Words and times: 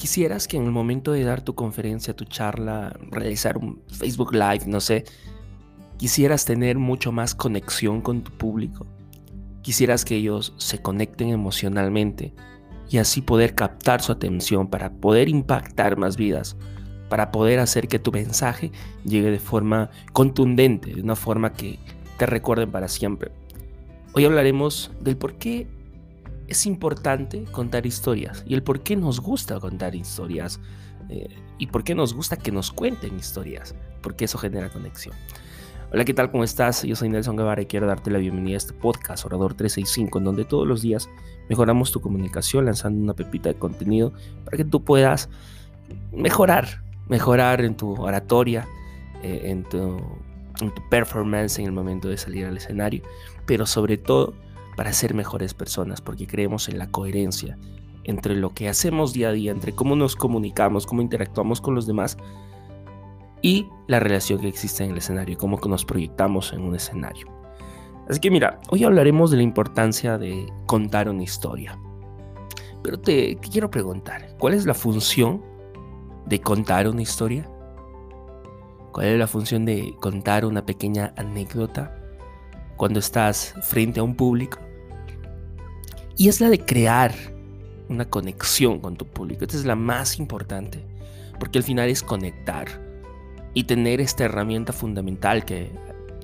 quisieras 0.00 0.48
que 0.48 0.56
en 0.56 0.64
el 0.64 0.70
momento 0.70 1.12
de 1.12 1.24
dar 1.24 1.42
tu 1.42 1.54
conferencia, 1.54 2.16
tu 2.16 2.24
charla, 2.24 2.98
realizar 3.10 3.58
un 3.58 3.82
Facebook 3.86 4.32
Live, 4.32 4.62
no 4.66 4.80
sé, 4.80 5.04
quisieras 5.98 6.46
tener 6.46 6.78
mucho 6.78 7.12
más 7.12 7.34
conexión 7.34 8.00
con 8.00 8.22
tu 8.22 8.32
público. 8.32 8.86
Quisieras 9.60 10.06
que 10.06 10.16
ellos 10.16 10.54
se 10.56 10.80
conecten 10.80 11.28
emocionalmente 11.28 12.32
y 12.88 12.96
así 12.96 13.20
poder 13.20 13.54
captar 13.54 14.00
su 14.00 14.10
atención 14.10 14.68
para 14.68 14.90
poder 14.90 15.28
impactar 15.28 15.98
más 15.98 16.16
vidas, 16.16 16.56
para 17.10 17.30
poder 17.30 17.58
hacer 17.58 17.86
que 17.86 17.98
tu 17.98 18.10
mensaje 18.10 18.72
llegue 19.04 19.30
de 19.30 19.38
forma 19.38 19.90
contundente, 20.14 20.94
de 20.94 21.02
una 21.02 21.14
forma 21.14 21.52
que 21.52 21.78
te 22.16 22.24
recuerden 22.24 22.70
para 22.70 22.88
siempre. 22.88 23.32
Hoy 24.14 24.24
hablaremos 24.24 24.92
del 24.98 25.18
por 25.18 25.34
qué 25.34 25.68
es 26.50 26.66
importante 26.66 27.44
contar 27.44 27.86
historias 27.86 28.42
y 28.44 28.54
el 28.54 28.62
por 28.62 28.80
qué 28.80 28.96
nos 28.96 29.20
gusta 29.20 29.58
contar 29.60 29.94
historias 29.94 30.60
eh, 31.08 31.28
y 31.58 31.68
por 31.68 31.84
qué 31.84 31.94
nos 31.94 32.12
gusta 32.12 32.36
que 32.36 32.50
nos 32.50 32.72
cuenten 32.72 33.16
historias, 33.16 33.74
porque 34.02 34.24
eso 34.24 34.36
genera 34.36 34.68
conexión. 34.68 35.14
Hola, 35.92 36.04
¿qué 36.04 36.12
tal? 36.12 36.30
¿Cómo 36.30 36.42
estás? 36.44 36.82
Yo 36.82 36.96
soy 36.96 37.08
Nelson 37.08 37.36
Guevara 37.36 37.62
y 37.62 37.66
quiero 37.66 37.86
darte 37.86 38.10
la 38.10 38.18
bienvenida 38.18 38.54
a 38.54 38.58
este 38.58 38.72
podcast 38.72 39.24
Orador 39.24 39.54
365, 39.54 40.18
en 40.18 40.24
donde 40.24 40.44
todos 40.44 40.66
los 40.66 40.82
días 40.82 41.08
mejoramos 41.48 41.92
tu 41.92 42.00
comunicación 42.00 42.64
lanzando 42.64 43.00
una 43.00 43.14
pepita 43.14 43.48
de 43.48 43.54
contenido 43.54 44.12
para 44.44 44.56
que 44.56 44.64
tú 44.64 44.84
puedas 44.84 45.28
mejorar, 46.12 46.82
mejorar 47.08 47.60
en 47.60 47.76
tu 47.76 47.94
oratoria, 47.94 48.66
eh, 49.22 49.42
en, 49.44 49.62
tu, 49.64 50.00
en 50.60 50.74
tu 50.74 50.88
performance 50.88 51.60
en 51.60 51.66
el 51.66 51.72
momento 51.72 52.08
de 52.08 52.16
salir 52.16 52.46
al 52.46 52.56
escenario, 52.56 53.02
pero 53.46 53.66
sobre 53.66 53.98
todo 53.98 54.34
para 54.80 54.94
ser 54.94 55.12
mejores 55.12 55.52
personas, 55.52 56.00
porque 56.00 56.26
creemos 56.26 56.70
en 56.70 56.78
la 56.78 56.90
coherencia 56.90 57.58
entre 58.04 58.34
lo 58.34 58.54
que 58.54 58.66
hacemos 58.66 59.12
día 59.12 59.28
a 59.28 59.32
día, 59.32 59.52
entre 59.52 59.74
cómo 59.74 59.94
nos 59.94 60.16
comunicamos, 60.16 60.86
cómo 60.86 61.02
interactuamos 61.02 61.60
con 61.60 61.74
los 61.74 61.86
demás 61.86 62.16
y 63.42 63.68
la 63.88 64.00
relación 64.00 64.40
que 64.40 64.48
existe 64.48 64.82
en 64.82 64.92
el 64.92 64.96
escenario, 64.96 65.36
cómo 65.36 65.60
nos 65.66 65.84
proyectamos 65.84 66.54
en 66.54 66.62
un 66.62 66.74
escenario. 66.74 67.26
Así 68.08 68.20
que 68.20 68.30
mira, 68.30 68.58
hoy 68.70 68.84
hablaremos 68.84 69.30
de 69.30 69.36
la 69.36 69.42
importancia 69.42 70.16
de 70.16 70.50
contar 70.64 71.10
una 71.10 71.24
historia. 71.24 71.78
Pero 72.82 72.98
te, 72.98 73.36
quiero 73.36 73.70
preguntar, 73.70 74.34
¿cuál 74.38 74.54
es 74.54 74.64
la 74.64 74.72
función 74.72 75.42
de 76.24 76.40
contar 76.40 76.88
una 76.88 77.02
historia? 77.02 77.46
¿Cuál 78.92 79.08
es 79.08 79.18
la 79.18 79.26
función 79.26 79.66
de 79.66 79.94
contar 80.00 80.46
una 80.46 80.64
pequeña 80.64 81.12
anécdota 81.18 81.94
cuando 82.78 82.98
estás 82.98 83.54
frente 83.60 84.00
a 84.00 84.04
un 84.04 84.14
público? 84.14 84.69
Y 86.20 86.28
es 86.28 86.38
la 86.42 86.50
de 86.50 86.58
crear 86.58 87.14
una 87.88 88.04
conexión 88.04 88.78
con 88.78 88.94
tu 88.94 89.06
público. 89.06 89.42
Esta 89.42 89.56
es 89.56 89.64
la 89.64 89.74
más 89.74 90.18
importante, 90.18 90.84
porque 91.38 91.56
al 91.56 91.64
final 91.64 91.88
es 91.88 92.02
conectar 92.02 92.68
y 93.54 93.64
tener 93.64 94.02
esta 94.02 94.24
herramienta 94.24 94.74
fundamental 94.74 95.46
que 95.46 95.70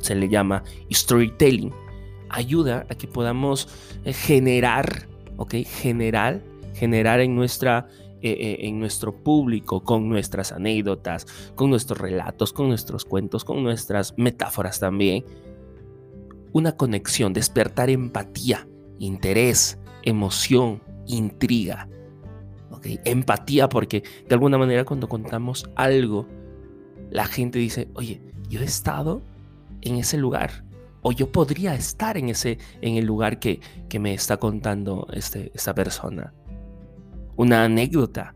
se 0.02 0.14
le 0.14 0.28
llama 0.28 0.64
storytelling. 0.92 1.72
Ayuda 2.28 2.84
a 2.90 2.94
que 2.94 3.06
podamos 3.06 3.70
eh, 4.04 4.12
generar, 4.12 5.08
¿ok? 5.38 5.54
Generar, 5.64 6.42
generar 6.74 7.20
en 7.20 7.34
nuestra 7.34 7.88
eh, 8.20 8.32
eh, 8.32 8.56
en 8.68 8.78
nuestro 8.78 9.16
público, 9.16 9.82
con 9.82 10.10
nuestras 10.10 10.52
anécdotas, 10.52 11.26
con 11.54 11.70
nuestros 11.70 11.98
relatos, 11.98 12.52
con 12.52 12.68
nuestros 12.68 13.06
cuentos, 13.06 13.46
con 13.46 13.62
nuestras 13.62 14.12
metáforas 14.18 14.78
también, 14.78 15.24
una 16.52 16.72
conexión, 16.72 17.32
despertar 17.32 17.88
empatía, 17.88 18.68
interés, 18.98 19.78
emoción, 20.06 20.80
intriga. 21.06 21.88
Empatía, 23.04 23.68
porque 23.68 24.04
de 24.28 24.34
alguna 24.34 24.58
manera 24.58 24.84
cuando 24.84 25.08
contamos 25.08 25.68
algo, 25.74 26.28
la 27.10 27.26
gente 27.26 27.58
dice, 27.58 27.88
oye, 27.94 28.20
yo 28.48 28.60
he 28.60 28.64
estado 28.64 29.22
en 29.82 29.96
ese 29.96 30.16
lugar. 30.16 30.64
O 31.02 31.12
yo 31.12 31.30
podría 31.30 31.74
estar 31.74 32.16
en, 32.16 32.28
ese, 32.28 32.58
en 32.80 32.96
el 32.96 33.04
lugar 33.04 33.38
que, 33.40 33.60
que 33.88 33.98
me 33.98 34.14
está 34.14 34.36
contando 34.36 35.08
este, 35.12 35.50
esta 35.54 35.74
persona. 35.74 36.32
Una 37.36 37.64
anécdota 37.64 38.34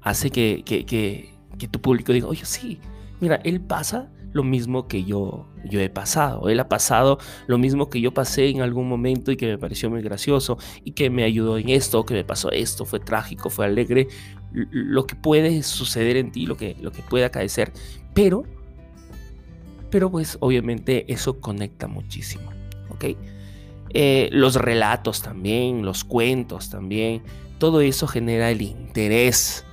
hace 0.00 0.30
que, 0.30 0.62
que, 0.64 0.86
que, 0.86 1.34
que 1.58 1.68
tu 1.68 1.80
público 1.80 2.12
diga, 2.12 2.28
oye, 2.28 2.44
sí, 2.44 2.80
mira, 3.20 3.40
él 3.44 3.60
pasa 3.60 4.10
lo 4.32 4.42
mismo 4.44 4.88
que 4.88 5.04
yo, 5.04 5.46
yo 5.64 5.80
he 5.80 5.90
pasado. 5.90 6.48
Él 6.48 6.60
ha 6.60 6.68
pasado 6.68 7.18
lo 7.46 7.58
mismo 7.58 7.88
que 7.88 8.00
yo 8.00 8.12
pasé 8.12 8.48
en 8.48 8.60
algún 8.62 8.88
momento 8.88 9.30
y 9.32 9.36
que 9.36 9.46
me 9.46 9.58
pareció 9.58 9.90
muy 9.90 10.02
gracioso 10.02 10.58
y 10.84 10.92
que 10.92 11.10
me 11.10 11.24
ayudó 11.24 11.58
en 11.58 11.68
esto, 11.68 12.04
que 12.04 12.14
me 12.14 12.24
pasó 12.24 12.50
esto, 12.50 12.84
fue 12.84 13.00
trágico, 13.00 13.50
fue 13.50 13.66
alegre, 13.66 14.08
lo 14.52 15.06
que 15.06 15.14
puede 15.14 15.62
suceder 15.62 16.16
en 16.16 16.32
ti, 16.32 16.46
lo 16.46 16.56
que, 16.56 16.76
lo 16.80 16.92
que 16.92 17.02
puede 17.02 17.24
acaecer. 17.24 17.72
Pero, 18.14 18.44
pero 19.90 20.10
pues 20.10 20.36
obviamente 20.40 21.12
eso 21.12 21.40
conecta 21.40 21.86
muchísimo, 21.86 22.50
¿ok? 22.90 23.04
Eh, 23.94 24.30
los 24.32 24.56
relatos 24.56 25.20
también, 25.20 25.84
los 25.84 26.04
cuentos 26.04 26.70
también, 26.70 27.22
todo 27.58 27.82
eso 27.82 28.06
genera 28.06 28.50
el 28.50 28.62
interés, 28.62 29.66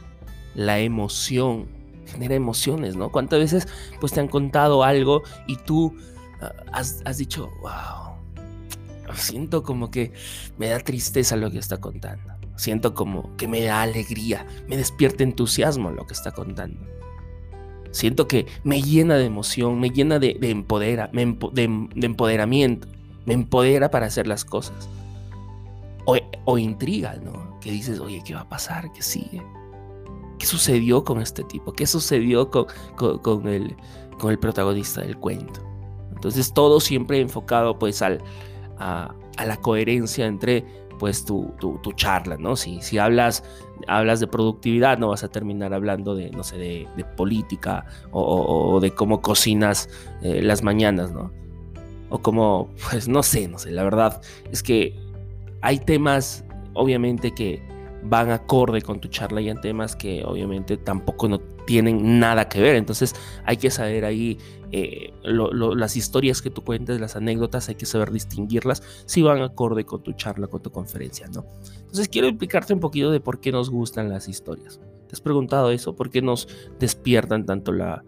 la 0.56 0.80
emoción, 0.80 1.79
genera 2.10 2.36
emociones, 2.36 2.96
¿no? 2.96 3.12
¿Cuántas 3.12 3.40
veces 3.40 3.68
pues 4.00 4.12
te 4.12 4.20
han 4.20 4.28
contado 4.28 4.84
algo 4.84 5.24
y 5.48 5.56
tú 5.58 5.96
ah, 6.42 6.54
has, 6.72 7.18
dicho, 7.18 7.50
wow, 7.62 9.16
siento 9.16 9.64
como 9.64 9.92
que 9.92 10.12
me 10.58 10.68
da 10.70 10.80
tristeza 10.80 11.36
lo 11.36 11.52
que 11.52 11.60
está 11.60 11.78
contando, 11.78 12.34
siento 12.56 12.94
como 12.94 13.36
que 13.38 13.48
me 13.48 13.62
da 13.62 13.82
alegría, 13.82 14.46
me 14.68 14.78
despierta 14.78 15.24
entusiasmo 15.24 15.92
lo 15.92 16.06
que 16.06 16.14
está 16.14 16.32
contando. 16.32 16.80
Siento 17.92 18.28
que 18.28 18.46
me 18.64 18.84
llena 18.84 19.16
de 19.16 19.26
emoción, 19.26 19.80
me 19.80 19.90
llena 19.90 20.20
de, 20.20 20.38
empodera, 20.42 21.10
de, 21.12 21.64
empoderamiento, 21.96 22.88
me 23.26 23.34
empodera 23.34 23.90
para 23.90 24.06
hacer 24.06 24.28
las 24.28 24.46
cosas. 24.46 24.88
O, 26.06 26.16
o 26.46 26.58
intriga, 26.60 27.16
¿no? 27.16 27.60
Que 27.60 27.72
dices, 27.72 28.00
oye, 28.00 28.22
¿qué 28.24 28.36
va 28.36 28.42
a 28.42 28.50
pasar? 28.50 28.92
¿Qué 28.94 29.02
sigue? 29.02 29.42
¿Qué 30.40 30.46
sucedió 30.46 31.04
con 31.04 31.22
este 31.22 31.44
tipo? 31.44 31.74
¿Qué 31.74 31.86
sucedió 31.86 32.50
con, 32.50 32.66
con, 32.96 33.48
el, 33.48 33.76
con 34.18 34.32
el 34.32 34.40
protagonista 34.40 35.02
del 35.02 35.18
cuento? 35.18 35.62
Entonces 36.16 36.54
todo 36.54 36.80
siempre 36.80 37.20
enfocado 37.20 37.78
pues 37.78 38.02
al, 38.02 38.24
a, 38.78 39.14
la 39.46 39.58
coherencia 39.58 40.26
entre 40.26 40.66
pues 40.98 41.24
tu, 41.24 41.54
tu, 41.60 41.94
charla, 41.94 42.36
¿no? 42.38 42.58
Si, 42.58 42.82
si 42.82 42.98
hablas, 42.98 43.44
hablas 43.88 44.20
de 44.20 44.28
productividad, 44.28 44.98
no 44.98 45.10
vas 45.10 45.24
a 45.24 45.30
terminar 45.30 45.74
hablando 45.74 46.14
de, 46.14 46.30
no 46.32 46.44
sé, 46.44 46.58
de, 46.58 47.06
política 47.16 47.86
o, 48.12 48.80
de 48.82 48.92
cómo 48.92 49.22
cocinas 49.22 49.90
eh, 50.22 50.42
las 50.42 50.62
mañanas, 50.62 51.14
¿no? 51.14 51.32
O 52.10 52.20
como, 52.20 52.70
pues 52.90 53.08
no 53.08 53.24
sé, 53.24 53.48
no 53.48 53.60
sé, 53.60 53.72
la 53.72 53.84
verdad 53.84 54.22
es 54.52 54.62
que 54.62 54.94
hay 55.62 55.80
temas, 55.80 56.44
obviamente, 56.74 57.34
que, 57.34 57.66
van 58.04 58.32
acorde 58.32 58.82
con 58.82 59.00
tu 59.00 59.08
charla 59.08 59.42
y 59.42 59.50
en 59.50 59.60
temas 59.62 59.96
que 59.96 60.24
obviamente 60.26 60.78
tampoco 60.78 61.28
no 61.28 61.40
tienen 61.66 62.20
nada 62.20 62.48
que 62.50 62.62
ver. 62.62 62.76
Entonces 62.76 63.16
hay 63.46 63.58
que 63.58 63.70
saber 63.70 64.06
ahí 64.06 64.38
eh, 64.72 65.14
las 65.24 65.96
historias 65.96 66.42
que 66.42 66.50
tú 66.50 66.64
cuentes, 66.64 67.00
las 67.00 67.16
anécdotas, 67.16 67.70
hay 67.70 67.76
que 67.76 67.86
saber 67.86 68.12
distinguirlas 68.12 68.84
si 69.06 69.22
van 69.22 69.42
acorde 69.42 69.84
con 69.86 70.04
tu 70.04 70.14
charla, 70.14 70.48
con 70.48 70.62
tu 70.62 70.72
conferencia, 70.72 71.28
¿no? 71.28 71.46
Entonces 71.80 72.08
quiero 72.08 72.28
explicarte 72.28 72.74
un 72.74 72.80
poquito 72.80 73.12
de 73.12 73.20
por 73.20 73.40
qué 73.40 73.52
nos 73.52 73.70
gustan 73.70 74.10
las 74.10 74.28
historias. 74.28 74.80
¿Te 75.08 75.16
has 75.16 75.22
preguntado 75.22 75.72
eso? 75.72 75.96
¿Por 75.96 76.12
qué 76.12 76.22
nos 76.22 76.48
despiertan 76.80 77.46
tanto 77.46 77.72
la, 77.72 78.04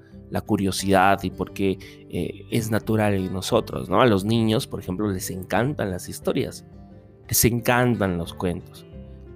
curiosidad 0.46 1.22
y 1.24 1.30
por 1.30 1.52
qué 1.52 1.78
eh, 2.10 2.46
es 2.52 2.72
natural 2.72 3.16
en 3.16 3.34
nosotros, 3.34 3.90
¿no? 3.90 4.02
A 4.02 4.06
los 4.06 4.24
niños, 4.24 4.66
por 4.66 4.80
ejemplo, 4.80 5.12
les 5.12 5.30
encantan 5.30 5.92
las 5.92 6.08
historias, 6.08 6.64
les 7.28 7.44
encantan 7.44 8.18
los 8.18 8.34
cuentos. 8.34 8.86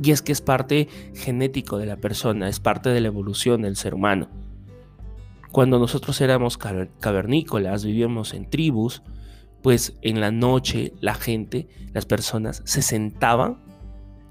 Y 0.01 0.11
es 0.11 0.21
que 0.21 0.31
es 0.31 0.41
parte 0.41 0.87
genético 1.13 1.77
de 1.77 1.85
la 1.85 1.97
persona, 1.97 2.49
es 2.49 2.59
parte 2.59 2.89
de 2.89 3.01
la 3.01 3.07
evolución 3.07 3.61
del 3.61 3.75
ser 3.75 3.93
humano. 3.93 4.27
Cuando 5.51 5.79
nosotros 5.79 6.19
éramos 6.19 6.57
cavernícolas, 6.57 7.85
vivíamos 7.85 8.33
en 8.33 8.49
tribus, 8.49 9.03
pues 9.61 9.97
en 10.01 10.19
la 10.19 10.31
noche 10.31 10.93
la 10.99 11.15
gente, 11.15 11.69
las 11.93 12.05
personas 12.05 12.61
se 12.65 12.81
sentaban 12.81 13.63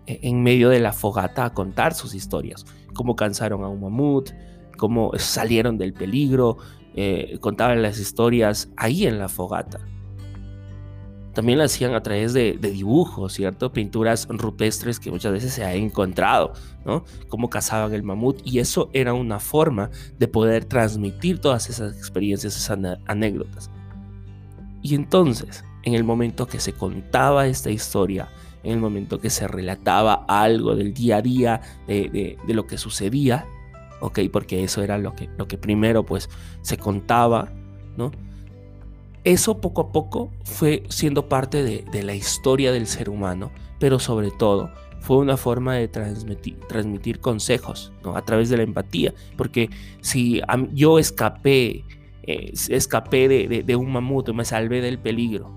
e-, 0.07 0.21
en 0.23 0.43
medio 0.43 0.69
de 0.69 0.81
la 0.81 0.93
fogata 0.93 1.47
a 1.47 1.55
contar 1.55 1.95
sus 1.95 2.15
historias, 2.15 2.67
cómo 2.93 3.17
cansaron 3.17 3.65
a 3.65 3.69
un 3.69 3.81
mamut, 3.81 4.31
cómo 4.77 5.13
salieron 5.17 5.79
del 5.79 5.95
peligro, 5.95 6.59
eh, 6.95 7.39
contaban 7.41 7.81
las 7.83 7.99
historias 7.99 8.71
ahí 8.77 9.07
en 9.07 9.19
la 9.19 9.29
fogata 9.29 9.81
también 11.35 11.59
lo 11.59 11.65
hacían 11.65 11.95
a 11.95 12.03
través 12.03 12.33
de, 12.33 12.53
dibujos, 12.55 13.35
¿cierto? 13.35 13.73
Pinturas 13.73 14.27
rupestres 14.29 15.01
que 15.01 15.11
muchas 15.11 15.33
veces 15.33 15.53
se 15.53 15.65
ha 15.65 15.75
encontrado, 15.75 16.53
¿no? 16.85 17.05
Cómo 17.29 17.51
cazaban 17.51 17.93
el 17.93 18.03
mamut 18.03 18.41
y 18.45 18.61
eso 18.61 18.89
era 18.93 19.13
una 19.13 19.41
forma 19.41 19.91
de 20.19 20.29
poder 20.29 20.65
transmitir 20.65 21.41
todas 21.41 21.69
esas 21.69 21.97
experiencias, 21.97 22.57
esas 22.57 22.79
anécdotas. 23.07 23.71
Y 24.81 24.95
entonces, 24.95 25.65
en 25.83 25.95
el 25.95 26.05
momento 26.05 26.47
que 26.47 26.61
se 26.61 26.73
contaba 26.73 27.47
esta 27.47 27.71
historia, 27.71 28.29
en 28.63 28.73
el 28.73 28.79
momento 28.79 29.19
que 29.19 29.31
se 29.31 29.49
relataba 29.49 30.25
algo 30.29 30.77
del 30.77 30.95
día 30.95 31.17
a 31.17 31.23
día, 31.23 31.61
de, 31.87 32.39
lo 32.47 32.67
que 32.67 32.79
sucedía, 32.79 33.45
¿ok? 34.01 34.21
Porque 34.33 34.63
eso 34.63 34.83
era 34.83 34.99
lo 34.99 35.15
que, 35.15 35.29
lo 35.37 35.49
que 35.49 35.59
primero 35.59 36.05
pues 36.05 36.31
se 36.63 36.79
contaba, 36.79 37.53
¿no? 37.97 38.13
Eso 39.25 39.59
poco 39.61 39.81
a 39.81 39.93
poco 39.93 40.31
fue 40.45 40.83
siendo 40.91 41.29
parte 41.31 41.63
de, 41.63 42.03
la 42.03 42.15
historia 42.15 42.73
del 42.73 42.87
ser 42.87 43.09
humano, 43.09 43.51
pero 43.81 43.99
sobre 43.99 44.31
todo 44.31 44.71
fue 45.01 45.17
una 45.17 45.39
forma 45.39 45.75
de 45.75 45.89
transmitir, 45.89 46.59
transmitir 46.69 47.21
consejos 47.21 47.93
¿no? 48.03 48.17
a 48.17 48.25
través 48.25 48.51
de 48.51 48.59
la 48.59 48.63
empatía. 48.63 49.15
Porque 49.37 49.71
si 50.03 50.43
yo 50.73 50.99
escapé, 50.99 51.85
eh, 52.25 52.53
escapé 52.69 53.29
de, 53.29 53.63
de, 53.63 53.77
un 53.77 53.93
mamut, 53.93 54.29
me 54.31 54.45
salvé 54.45 54.83
del 54.83 54.99
peligro, 54.99 55.51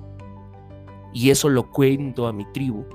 y 1.13 1.29
eso 1.29 1.49
lo 1.49 1.69
cuento 1.71 2.27
a 2.27 2.33
mi 2.33 2.45
tribu, 2.53 2.85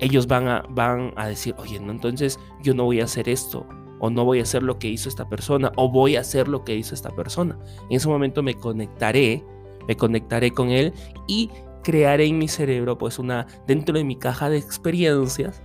ellos 0.00 0.26
van 0.26 0.48
a, 0.48 0.64
van 0.68 1.12
a 1.16 1.28
decir, 1.28 1.54
oye, 1.58 1.78
no, 1.80 1.92
entonces 1.92 2.38
yo 2.62 2.74
no 2.74 2.84
voy 2.84 3.00
a 3.00 3.04
hacer 3.04 3.28
esto, 3.28 3.66
o 4.00 4.10
no 4.10 4.24
voy 4.24 4.40
a 4.40 4.42
hacer 4.42 4.62
lo 4.62 4.78
que 4.78 4.88
hizo 4.88 5.08
esta 5.08 5.28
persona, 5.28 5.72
o 5.76 5.88
voy 5.88 6.16
a 6.16 6.20
hacer 6.20 6.48
lo 6.48 6.64
que 6.64 6.74
hizo 6.74 6.94
esta 6.94 7.10
persona. 7.10 7.56
En 7.88 7.96
ese 7.96 8.08
momento 8.08 8.42
me 8.42 8.54
conectaré, 8.54 9.44
me 9.88 9.96
conectaré 9.96 10.50
con 10.50 10.70
él 10.70 10.92
y 11.26 11.50
crearé 11.82 12.26
en 12.26 12.38
mi 12.38 12.48
cerebro, 12.48 12.98
pues 12.98 13.18
una, 13.18 13.46
dentro 13.66 13.96
de 13.96 14.04
mi 14.04 14.16
caja 14.16 14.48
de 14.48 14.58
experiencias, 14.58 15.62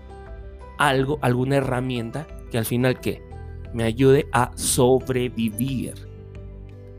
algo, 0.77 1.19
alguna 1.21 1.57
herramienta 1.57 2.27
que 2.51 2.57
al 2.57 2.65
final 2.65 2.99
que 2.99 3.21
me 3.73 3.83
ayude 3.83 4.27
a 4.31 4.51
sobrevivir. 4.55 5.93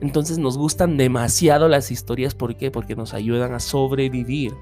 Entonces 0.00 0.38
nos 0.38 0.56
gustan 0.56 0.96
demasiado 0.96 1.68
las 1.68 1.90
historias. 1.90 2.34
¿Por 2.34 2.56
qué? 2.56 2.70
Porque 2.70 2.94
nos 2.94 3.14
ayudan 3.14 3.54
a 3.54 3.60
sobrevivir. 3.60 4.52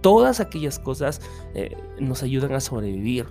Todas 0.00 0.38
aquellas 0.38 0.78
cosas 0.78 1.20
eh, 1.54 1.76
nos 1.98 2.22
ayudan 2.22 2.52
a 2.52 2.60
sobrevivir. 2.60 3.26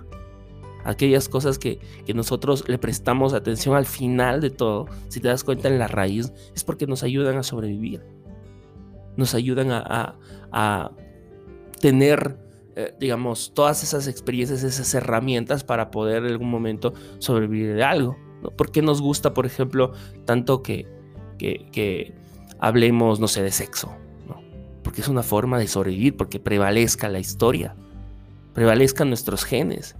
Aquellas 0.84 1.30
cosas 1.30 1.58
que, 1.58 1.78
nosotros 2.14 2.68
le 2.68 2.76
prestamos 2.76 3.32
atención 3.32 3.74
al 3.74 3.86
final 3.86 4.42
de 4.42 4.50
todo, 4.50 4.86
si 5.08 5.18
te 5.18 5.28
das 5.28 5.42
cuenta 5.42 5.68
en 5.68 5.78
la 5.78 5.88
raíz, 5.88 6.30
es 6.54 6.62
porque 6.62 6.86
nos 6.86 7.02
ayudan 7.02 7.38
a 7.38 7.42
sobrevivir. 7.42 8.02
Nos 9.16 9.34
ayudan 9.34 9.70
a, 9.70 10.90
tener, 11.80 12.38
eh, 12.76 12.94
digamos, 12.98 13.52
todas 13.54 13.82
esas 13.82 14.08
experiencias, 14.08 14.62
esas 14.62 14.94
herramientas 14.94 15.64
para 15.64 15.90
poder 15.90 16.24
en 16.24 16.32
algún 16.32 16.50
momento 16.50 16.94
sobrevivir 17.18 17.74
de 17.74 17.84
algo. 17.84 18.16
¿Por 18.56 18.70
qué 18.70 18.82
nos 18.82 19.00
gusta, 19.00 19.34
por 19.34 19.46
ejemplo, 19.46 19.92
tanto 20.24 20.62
que, 20.62 20.86
hablemos, 22.58 23.20
no 23.20 23.28
sé, 23.28 23.42
de 23.42 23.50
sexo. 23.50 23.92
Porque 24.82 25.00
es 25.00 25.08
una 25.08 25.22
forma 25.22 25.58
de 25.58 25.66
sobrevivir, 25.66 26.16
porque 26.16 26.38
prevalezca 26.38 27.08
la 27.08 27.18
historia, 27.18 27.74
prevalezcan 28.52 29.08
nuestros 29.08 29.44
genes. 29.44 29.96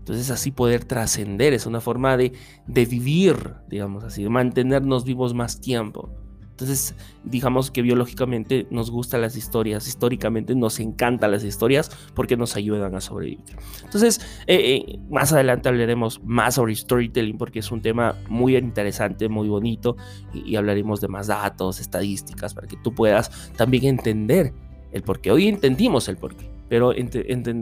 Entonces 0.00 0.30
así 0.30 0.50
poder 0.50 0.84
trascender, 0.84 1.54
es 1.54 1.66
una 1.66 1.80
forma 1.80 2.16
de, 2.16 2.32
de 2.66 2.86
vivir, 2.86 3.54
digamos 3.68 4.04
así, 4.04 4.22
de 4.22 4.28
mantenernos 4.28 5.04
vivos 5.04 5.34
más 5.34 5.60
tiempo. 5.60 6.10
Entonces, 6.58 6.96
digamos 7.22 7.70
que 7.70 7.82
biológicamente 7.82 8.66
nos 8.70 8.90
gustan 8.90 9.20
las 9.20 9.36
historias, 9.36 9.86
históricamente 9.86 10.56
nos 10.56 10.80
encantan 10.80 11.30
las 11.30 11.44
historias 11.44 11.88
porque 12.16 12.36
nos 12.36 12.56
ayudan 12.56 12.96
a 12.96 13.00
sobrevivir. 13.00 13.44
Entonces, 13.84 14.20
eh, 14.48 14.56
eh, 14.88 14.98
más 15.08 15.32
adelante 15.32 15.68
hablaremos 15.68 16.20
más 16.24 16.56
sobre 16.56 16.74
storytelling 16.74 17.38
porque 17.38 17.60
es 17.60 17.70
un 17.70 17.80
tema 17.80 18.16
muy 18.28 18.56
interesante, 18.56 19.28
muy 19.28 19.48
bonito 19.48 19.96
y, 20.34 20.56
hablaremos 20.56 21.00
de 21.00 21.06
más 21.06 21.28
datos, 21.28 21.78
estadísticas 21.78 22.54
para 22.54 22.66
que 22.66 22.76
tú 22.76 22.92
puedas 22.92 23.52
también 23.56 23.84
entender 23.84 24.52
el 24.90 25.02
por 25.02 25.20
qué. 25.20 25.30
Hoy 25.30 25.46
entendimos 25.46 26.08
el 26.08 26.16
por 26.16 26.34
qué 26.34 26.58
pero 26.68 26.92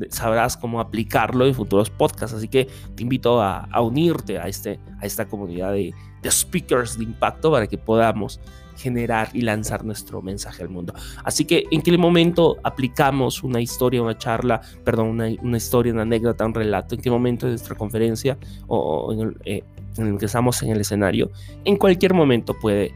sabrás 0.09 0.57
cómo 0.57 0.81
aplicarlo 0.81 1.47
en 1.47 1.55
futuros 1.55 1.91
podcasts. 1.91 2.37
Así 2.37 2.49
que 2.49 2.67
te 2.97 3.05
invito 3.05 3.41
a, 3.41 3.69
unirte 3.81 4.37
a, 4.37 4.49
este, 4.49 4.81
a 5.01 5.07
esta 5.07 5.27
comunidad 5.27 5.75
de, 5.75 5.95
de, 6.23 6.31
speakers 6.33 6.99
de 6.99 7.05
impacto 7.05 7.53
para 7.53 7.69
que 7.69 7.79
podamos 7.79 8.41
generar 8.77 9.31
y 9.33 9.43
lanzar 9.43 9.85
nuestro 9.85 10.23
mensaje 10.23 10.63
al 10.63 10.69
mundo. 10.69 10.95
Así 11.25 11.45
que, 11.45 11.65
¿en 11.71 11.83
qué 11.83 11.97
momento 11.97 12.57
aplicamos 12.63 13.43
una 13.43 13.61
historia, 13.61 14.03
una 14.03 14.17
charla, 14.19 14.61
perdón, 14.85 15.09
una, 15.09 15.57
historia, 15.57 15.93
una 15.93 16.03
anécdota, 16.03 16.45
un 16.45 16.55
relato? 16.55 16.95
¿En 16.95 17.01
qué 17.01 17.11
momento 17.11 17.47
de 17.47 17.53
nuestra 17.53 17.75
conferencia 17.75 18.39
o, 18.67 19.13
en, 19.13 19.21
el, 19.21 19.37
eh, 19.45 19.65
en 19.97 20.07
el 20.09 20.19
que 20.19 20.27
estamos 20.27 20.63
en 20.63 20.71
el 20.71 20.81
escenario? 20.81 21.31
En 21.65 21.77
cualquier 21.77 22.15
momento 22.15 22.55
puede 22.55 22.95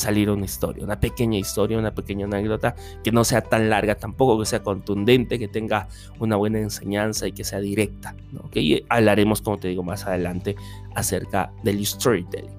salir 0.00 0.30
una 0.30 0.44
historia, 0.44 0.82
una 0.84 0.98
pequeña 0.98 1.38
historia, 1.38 1.78
una 1.78 1.94
pequeña 1.94 2.24
anécdota 2.24 2.74
que 3.04 3.12
no 3.12 3.22
sea 3.24 3.42
tan 3.42 3.68
larga 3.68 3.94
tampoco, 3.94 4.38
que 4.40 4.46
sea 4.46 4.62
contundente, 4.62 5.38
que 5.38 5.48
tenga 5.48 5.88
una 6.18 6.36
buena 6.36 6.58
enseñanza 6.58 7.26
y 7.28 7.32
que 7.32 7.44
sea 7.44 7.60
directa. 7.60 8.14
¿no? 8.32 8.48
Y 8.54 8.84
hablaremos, 8.88 9.42
como 9.42 9.58
te 9.58 9.68
digo, 9.68 9.82
más 9.82 10.06
adelante 10.06 10.56
acerca 10.94 11.52
del 11.62 11.84
storytelling. 11.84 12.50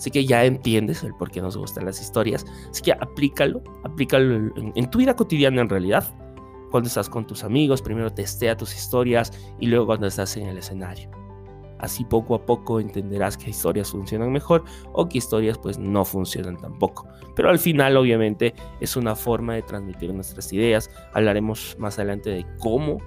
Así 0.00 0.10
que 0.10 0.24
ya 0.24 0.46
entiendes 0.46 1.02
el 1.02 1.14
por 1.14 1.30
qué 1.30 1.42
nos 1.42 1.58
gustan 1.58 1.84
las 1.84 2.00
historias. 2.00 2.46
Así 2.70 2.80
que 2.80 2.92
aplícalo, 2.92 3.62
aplícalo 3.84 4.50
en, 4.74 4.90
tu 4.90 4.96
vida 4.96 5.14
cotidiana 5.14 5.60
en 5.60 5.68
realidad. 5.68 6.10
Cuando 6.70 6.86
estás 6.86 7.10
con 7.10 7.26
tus 7.26 7.44
amigos, 7.44 7.82
primero 7.82 8.10
testea 8.10 8.56
tus 8.56 8.74
historias 8.74 9.30
y 9.58 9.66
luego 9.66 9.84
cuando 9.84 10.06
estás 10.06 10.38
en 10.38 10.46
el 10.46 10.56
escenario. 10.56 11.10
Así 11.80 12.06
poco 12.06 12.34
a 12.34 12.46
poco 12.46 12.80
entenderás 12.80 13.36
qué 13.36 13.50
historias 13.50 13.90
funcionan 13.90 14.32
mejor 14.32 14.64
o 14.94 15.06
qué 15.06 15.18
historias 15.18 15.58
pues 15.58 15.78
no 15.78 16.02
funcionan 16.06 16.56
tampoco. 16.56 17.06
Pero 17.36 17.50
al 17.50 17.58
final 17.58 17.98
obviamente 17.98 18.54
es 18.80 18.96
una 18.96 19.14
forma 19.14 19.52
de 19.52 19.62
transmitir 19.62 20.14
nuestras 20.14 20.50
ideas. 20.54 20.88
Hablaremos 21.12 21.76
más 21.78 21.98
adelante 21.98 22.30
de 22.30 22.46
cómo 22.58 23.02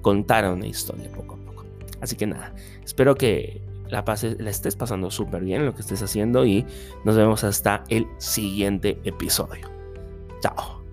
contar 0.00 0.48
una 0.48 0.68
historia 0.68 1.10
poco 1.10 1.34
a 1.34 1.38
poco. 1.38 1.64
Así 2.00 2.14
que 2.14 2.28
nada, 2.28 2.54
espero 2.84 3.16
que 3.16 3.65
la, 3.88 4.04
estés 4.50 4.76
pasando 4.76 5.10
súper 5.10 5.42
bien 5.42 5.64
lo 5.64 5.74
que 5.74 5.82
estés 5.82 6.02
haciendo 6.02 6.44
y 6.44 6.64
nos 7.04 7.16
vemos 7.16 7.44
hasta 7.44 7.84
el 7.88 8.06
siguiente 8.18 8.98
episodio. 9.04 9.70
Chao. 10.40 10.85